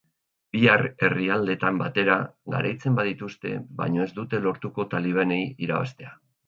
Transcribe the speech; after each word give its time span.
Bi 0.55 0.61
herrialdeetan 0.77 1.77
batera 1.83 2.17
garaitzen 2.55 2.99
badituzte 3.03 3.55
baino 3.83 4.05
ez 4.09 4.13
dute 4.21 4.45
lortuko 4.49 4.91
talibanei 4.97 5.43
irabaztea. 5.69 6.17